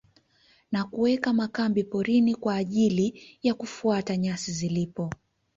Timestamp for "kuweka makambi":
0.83-1.83